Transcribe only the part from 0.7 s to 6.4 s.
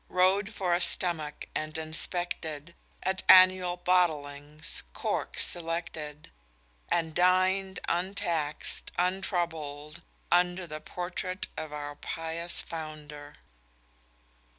a stomach, and inspected, At annual bottlings, corks selected: